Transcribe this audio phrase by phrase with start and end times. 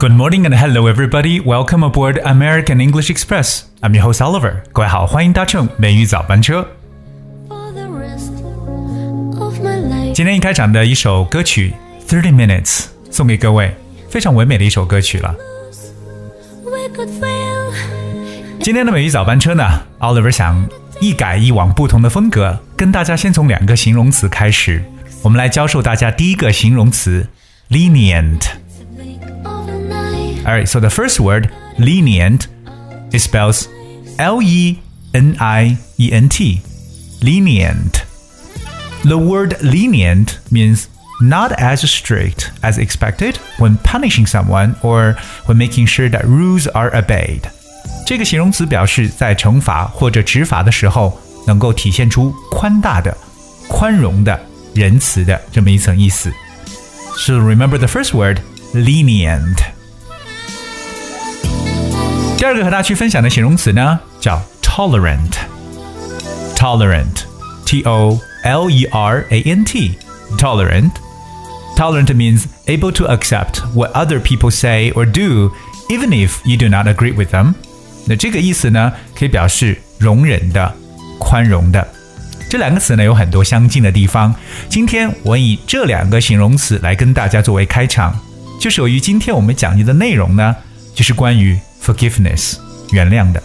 [0.00, 1.40] Good morning and hello everybody.
[1.40, 3.64] Welcome aboard American English Express.
[3.82, 4.62] I'm your host Oliver.
[4.72, 6.66] 各位好，欢迎搭乘美语早班车。
[10.14, 11.74] 今天一开场的一首歌曲
[12.10, 12.64] 《Thirty Minutes》
[13.10, 13.74] 送给各位，
[14.08, 15.36] 非常唯美的一首歌曲了。
[18.62, 20.66] 今天的美语早班车呢，Oliver 想
[21.02, 24.82] 一改以往不同的风格，跟大家先从两个形容词开始。
[25.20, 27.28] 我们来教授大家第一个形容词
[27.68, 28.46] lenient。
[30.39, 30.49] Blink of an eye.
[30.49, 32.47] Alright, so the first word, lenient,
[33.11, 33.67] it spells
[34.17, 34.79] L E
[35.13, 36.61] N I E N T.
[37.21, 38.03] Lenient.
[39.03, 40.87] The word lenient means
[41.21, 46.91] not as strict as expected when punishing someone or when making sure that rules are
[46.95, 47.41] obeyed.
[48.05, 53.15] 这个形容词表示在惩罚或者执法的时候，能够体现出宽大的、
[53.67, 54.39] 宽容的、
[54.73, 56.31] 仁慈的这么一层意思。
[57.17, 58.39] So remember the first word,
[58.73, 59.57] lenient.
[62.40, 65.34] 第二个和大家去分享的形容词呢，叫 tolerant。
[66.56, 67.24] tolerant,
[67.66, 69.98] T O L E R A N T,
[70.38, 70.92] tolerant.
[71.76, 75.52] Tolerant means able to accept what other people say or do,
[75.90, 77.52] even if you do not agree with them.
[78.06, 80.74] 那这个意思呢，可以表示容忍的、
[81.18, 81.86] 宽容的。
[82.48, 84.34] 这两个词呢有很多相近的地方。
[84.70, 88.18] 今天我以这两个形容词来跟大家作为开场，
[88.58, 90.56] 就是由于今天我们讲解的内容呢，
[90.94, 92.56] 就是关于 forgiveness
[92.92, 93.42] 原谅的。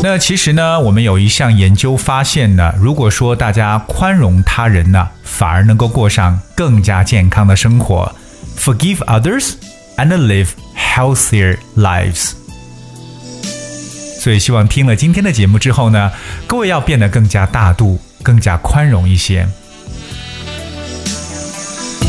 [0.00, 8.14] 那其实呢，我们有一项研究发现呢，如果说大家宽容他人呢，反而能够过上更加健康的生活。
[8.56, 9.54] Forgive others
[9.96, 12.32] and live healthier lives。
[14.20, 16.12] 所以希望听了今天的节目之后呢，
[16.46, 19.48] 各位要变得更加大度、更加宽容一些。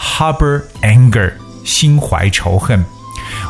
[0.00, 1.32] harbor anger，
[1.64, 2.84] 心怀仇恨。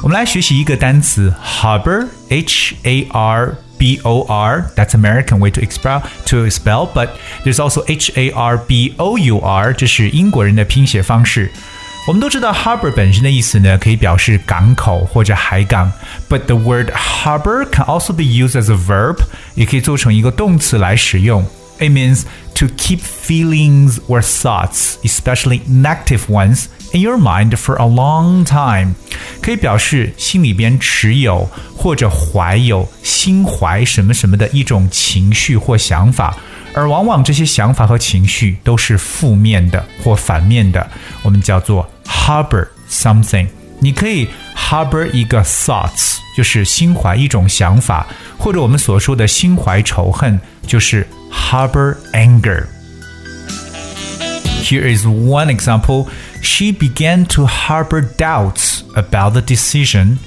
[0.03, 7.09] 我们来学习一个单词 harbor，h a r b o r，that's American way to spell to spell，but
[7.45, 11.51] there's also h a r b o u r，这是英国人的拼写方式。
[12.07, 15.91] 我们都知道 harbor 本身的意思呢，可以表示港口或者海港，
[16.29, 19.19] but the word harbor can also be used as a verb，
[19.55, 21.45] 也可以做成一个动词来使用。
[21.81, 22.23] It means
[22.55, 28.95] to keep feelings or thoughts, especially negative ones, in your mind for a long time，
[29.43, 36.35] 可以表示心里边持有或者怀有、心怀什么什么的一种情绪或想法。
[36.73, 40.91] 而往往这些想法和情绪都是负面的或反面的，
[41.23, 43.47] 我们叫做 harbor something。
[43.81, 48.07] 你可以 harbor 一个 thoughts，就是心怀一种想法，
[48.39, 56.09] 或者我们所说的心怀仇恨，就是 harbor anger。Here is one example.
[56.43, 60.19] She began to harbor doubts about the decision.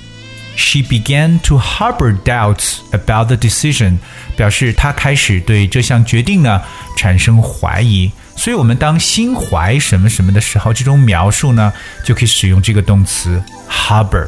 [0.55, 3.97] She began to harbor doubts about the decision，
[4.35, 6.61] 表示她开始对这项决定呢
[6.97, 8.11] 产生怀疑。
[8.35, 11.74] 所以，我们当心怀什么什么的时候，这种描述呢
[12.06, 14.27] 就可以使用这个动词 harbor。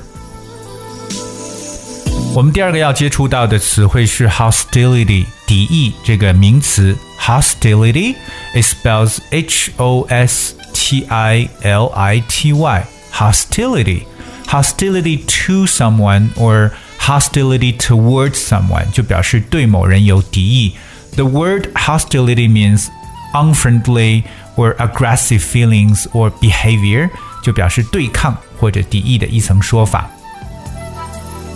[2.36, 8.16] 我们第二个要接触到的词汇是 hostility，敌意这个名词 hostility
[8.54, 14.04] it spells H O S T I L I T Y hostility
[14.48, 20.75] hostility to someone or hostility towards someone 就表示对某人有敌意。
[21.16, 22.88] The word hostility means
[23.34, 24.24] unfriendly
[24.56, 27.10] or aggressive feelings or behavior
[27.44, 30.10] 就表示对抗或者敌意的一层说法。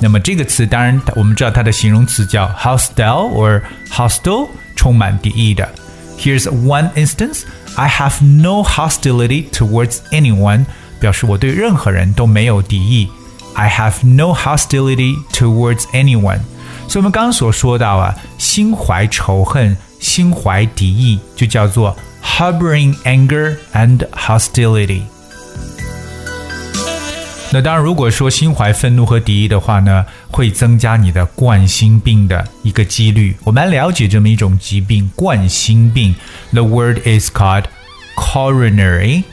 [0.02, 5.68] 那么这个词当然我们知道它的形容词叫 hostile or hostile，充满敌意的。
[6.18, 7.44] Here's one instance:
[7.75, 10.66] I have no hostility towards anyone，
[11.00, 13.10] 表示我对任何人都没有敌意。
[13.54, 16.40] I have no hostility towards anyone。
[16.88, 25.02] 所以我们刚刚所说到啊，心怀仇恨、心怀敌意，就叫做 harboring anger and hostility。
[27.52, 33.36] 那当然，如果说心怀愤怒和敌意的话呢，会增加你的冠心病的一个几率。
[33.44, 36.16] 我们来了解这么一种疾病——冠心病。
[36.52, 37.66] The word is called
[38.18, 39.24] coronary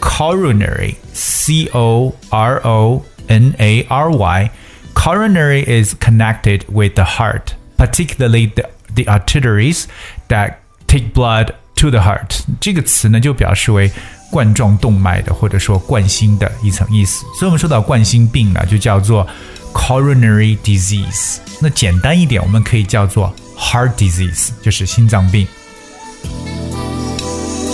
[0.00, 4.50] coronary, C O R O N A R Y.
[4.94, 9.84] Coronary is connected with the heart, particularly the, the arteries
[10.28, 10.54] that
[10.86, 12.40] take blood to the heart.
[12.60, 13.90] 这个词呢，就表示为
[14.33, 17.23] 冠状动脉的，或者说冠心的一层意思。
[17.37, 19.27] 所以，我们说到冠心病呢，就叫做
[19.71, 21.37] coronary disease。
[21.61, 25.47] 那简单一点，我们可以叫做 heart disease，就是心脏病。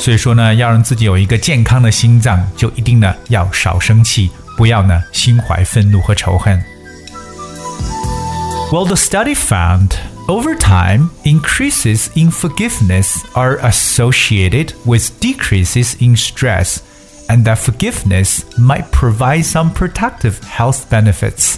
[0.01, 6.61] 所以说呢，要让自己有一个健康的心脏，就一定呢要少生气，不要呢心怀愤怒和仇恨。
[8.69, 9.91] Well, the study found
[10.29, 16.81] over time, increases in forgiveness are associated with decreases in stress,
[17.27, 21.55] and that forgiveness might provide some protective health benefits.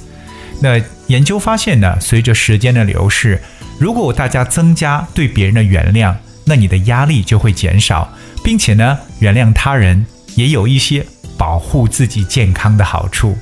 [0.61, 3.41] 那研究发现呢，随着时间的流逝，
[3.77, 6.15] 如果大家增加对别人的原谅，
[6.45, 8.11] 那你的压力就会减少。
[8.43, 10.03] 并且呢，原谅他人
[10.33, 11.05] 也有一些
[11.37, 13.37] 保护自己健康的好处。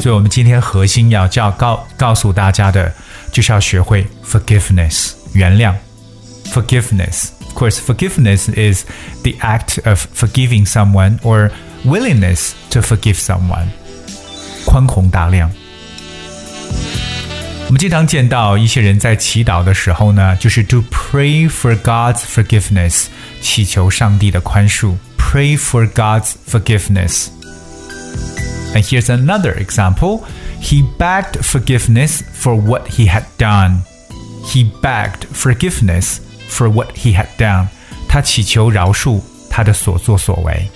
[0.00, 2.92] 所以，我们今天核心要教告告诉大家的，
[3.33, 5.73] 就是要学会 forgiveness 原谅。
[6.51, 8.83] Forgiveness, of course, forgiveness is
[9.23, 11.51] the act of forgiving someone or
[11.85, 13.67] willingness to forgive someone.
[14.65, 15.51] 宽宏大量。
[17.67, 23.05] 我们经常见到一些人在祈祷的时候呢，就是 to pray for God's forgiveness，
[23.41, 24.95] 祈求上帝的宽恕。
[25.17, 27.27] Pray for God's forgiveness.
[28.73, 30.23] And here's another example.
[30.63, 33.81] He begged forgiveness for what he had done.
[34.43, 36.17] He begged forgiveness
[36.49, 37.67] for what he had done.
[38.07, 40.69] 他祈求饶恕他的所作所为。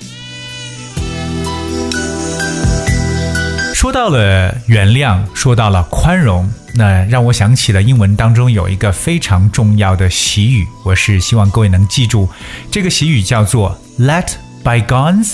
[3.73, 12.29] 说到了原谅，说到了宽容，那让我想起了英文当中有一个非常重要的习语，我是希望各位能记住，
[12.71, 14.29] 这个习语叫做 “Let
[14.63, 15.33] bygones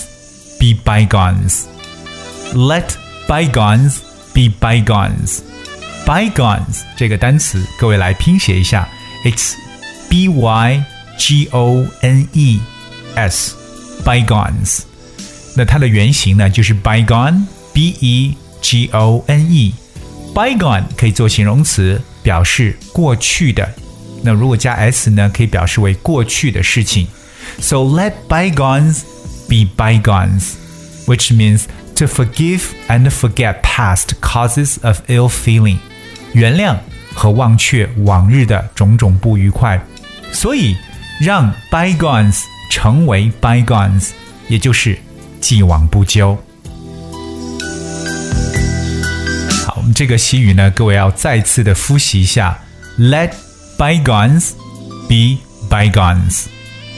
[0.58, 2.88] be bygones”。Let
[3.28, 3.98] bygones
[4.34, 8.88] be bygones。bygones 这个单词，各位来拼写一下，
[9.24, 9.54] It's
[10.08, 10.84] b y
[11.18, 12.60] g o n e
[13.14, 13.54] s
[14.04, 14.80] bygones。
[15.56, 23.68] 那它的原型呢，就是 bygone。b e g o n e，bygone 可以做形容词，表示过去的。
[24.22, 27.06] 那如果加 s 呢，可以表示为过去的事情。
[27.60, 29.02] So let bygones
[29.48, 30.54] be bygones,
[31.06, 31.62] which means
[31.96, 35.78] to forgive and forget past causes of ill feeling，
[36.32, 36.76] 原谅
[37.14, 39.80] 和忘却往日的种种不愉快。
[40.32, 40.76] 所以
[41.20, 44.10] 让 bygones 成为 bygones，
[44.48, 44.98] 也就是
[45.40, 46.38] 既往不咎。
[49.92, 52.58] 这个习语呢，各位要再次的复习一下：
[52.98, 53.32] Let
[53.76, 54.52] bygones
[55.08, 56.44] be bygones，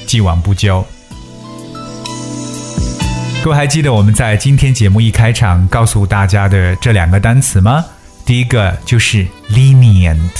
[0.06, 0.86] 既往不咎。
[3.46, 7.84] 各位还记得我们在今天节目一开场告诉大家的这两个单词吗？
[8.24, 10.30] 第一个就是 lenient，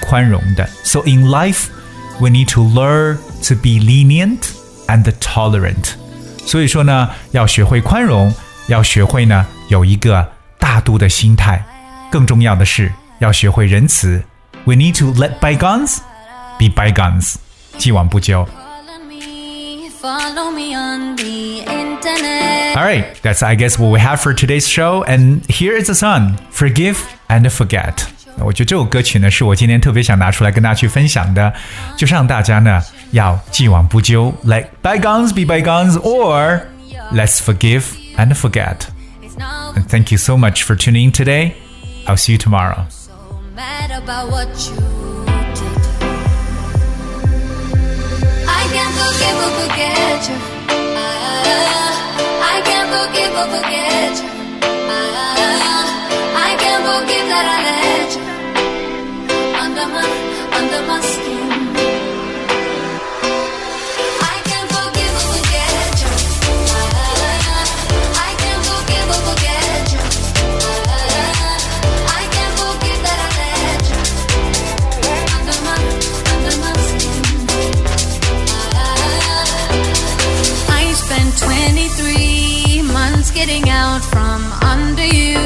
[0.00, 0.68] 宽容的。
[0.82, 1.66] So in life,
[2.18, 4.38] we need to learn to be lenient
[4.88, 5.92] and tolerant。
[6.44, 8.34] 所以说呢，要学会宽容，
[8.66, 11.64] 要学会呢有一个大度的心态。
[12.10, 14.20] 更重要的是要学会仁慈。
[14.64, 15.98] We need to let bygones
[16.58, 17.36] be bygones，
[17.78, 18.48] 既往不咎。
[22.76, 25.02] Alright, that's I guess what we have for today's show.
[25.04, 26.98] And here is the song, Forgive
[27.28, 28.06] and Forget.
[28.38, 31.52] 我觉得这首歌曲呢，是我今天特别想拿出来跟大家去分享的，
[31.96, 36.62] 就是让大家呢要既往不咎，let bygones be bygones, or
[37.12, 37.84] let's forgive
[38.16, 38.76] and forget.
[39.74, 41.54] And thank you so much for tuning in today.
[42.06, 42.86] I'll see you tomorrow.
[52.47, 54.29] I, can't forgive or forget you.
[56.35, 58.23] I, can't forgive that I let you
[59.61, 60.24] under my
[83.47, 85.37] getting out from under you.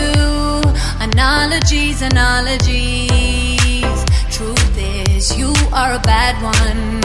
[1.01, 3.09] Analogies, analogies.
[4.31, 7.01] Truth is, you are a bad one.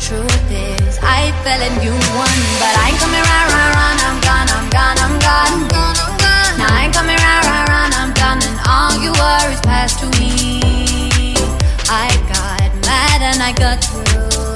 [0.00, 2.38] Truth is, I fell and you won.
[2.58, 3.98] But I ain't coming round, round, round.
[4.08, 5.58] I'm gone, I'm gone, I'm gone.
[6.58, 7.92] Now I ain't coming round, round, round.
[7.94, 8.40] I'm done.
[8.48, 11.36] And all you were is past to me.
[11.86, 14.47] I got mad and I got through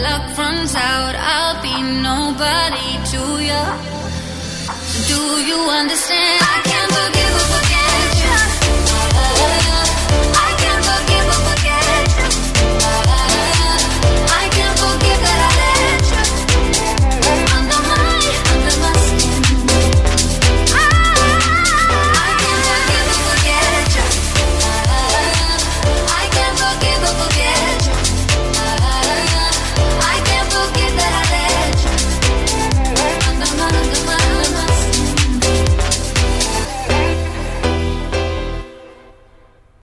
[0.00, 3.62] luck runs out, I'll be nobody to you.
[5.08, 6.42] Do you understand?
[6.42, 7.21] I can't forget.